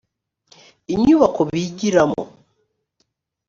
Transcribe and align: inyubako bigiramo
inyubako 0.93 1.41
bigiramo 1.53 2.21